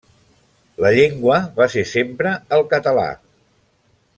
[0.85, 3.07] La llengua va ser sempre el català.